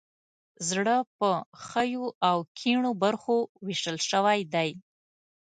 زړه 0.69 0.97
په 1.17 1.29
ښیو 1.65 2.05
او 2.29 2.37
کیڼو 2.59 2.91
برخو 3.03 3.37
ویشل 3.65 3.97
شوی 4.09 4.39
دی. 4.53 4.69